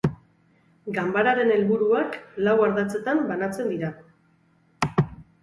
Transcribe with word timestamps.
Ganbararen 0.95 1.51
helburuak 1.55 2.17
lau 2.47 2.57
ardatzetan 2.69 3.23
banatzen 3.35 3.71
dira. 3.75 3.93